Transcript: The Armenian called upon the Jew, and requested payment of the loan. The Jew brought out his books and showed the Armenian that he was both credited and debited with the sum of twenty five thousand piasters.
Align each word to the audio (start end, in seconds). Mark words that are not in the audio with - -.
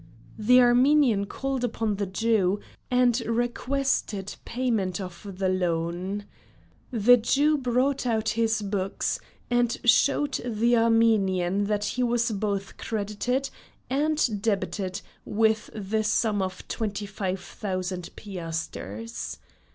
The 0.39 0.59
Armenian 0.61 1.25
called 1.27 1.63
upon 1.63 1.97
the 1.97 2.07
Jew, 2.07 2.59
and 2.89 3.19
requested 3.23 4.35
payment 4.45 4.99
of 4.99 5.35
the 5.37 5.47
loan. 5.47 6.25
The 6.89 7.17
Jew 7.17 7.55
brought 7.55 8.07
out 8.07 8.29
his 8.29 8.63
books 8.63 9.19
and 9.51 9.77
showed 9.85 10.41
the 10.43 10.75
Armenian 10.75 11.65
that 11.65 11.85
he 11.85 12.01
was 12.01 12.31
both 12.31 12.77
credited 12.77 13.51
and 13.91 14.41
debited 14.41 15.01
with 15.23 15.69
the 15.71 16.03
sum 16.03 16.41
of 16.41 16.67
twenty 16.67 17.05
five 17.05 17.39
thousand 17.39 18.09
piasters. 18.15 19.37